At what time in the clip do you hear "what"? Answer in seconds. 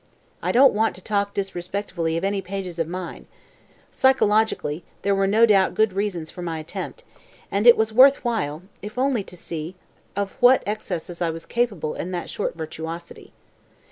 10.39-10.63